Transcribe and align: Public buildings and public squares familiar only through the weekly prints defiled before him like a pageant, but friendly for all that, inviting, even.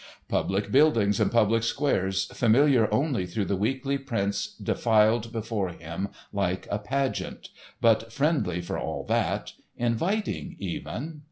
Public 0.27 0.71
buildings 0.71 1.19
and 1.19 1.31
public 1.31 1.61
squares 1.61 2.25
familiar 2.33 2.91
only 2.91 3.27
through 3.27 3.45
the 3.45 3.55
weekly 3.55 3.99
prints 3.99 4.55
defiled 4.55 5.31
before 5.31 5.69
him 5.69 6.09
like 6.33 6.67
a 6.71 6.79
pageant, 6.79 7.49
but 7.81 8.11
friendly 8.11 8.61
for 8.61 8.79
all 8.79 9.03
that, 9.03 9.53
inviting, 9.77 10.55
even. 10.57 11.19